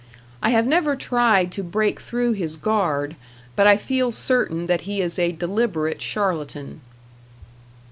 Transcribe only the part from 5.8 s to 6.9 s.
charlatan.